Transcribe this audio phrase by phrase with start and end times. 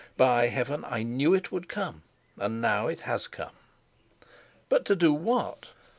[0.17, 2.01] By heaven, I knew it would come,
[2.35, 3.53] and now it has come!"
[4.67, 5.67] "But to do what?"